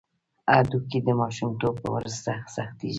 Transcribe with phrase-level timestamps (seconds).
[0.53, 2.89] هډوکي د ماشومتوب وروسته سختېږي.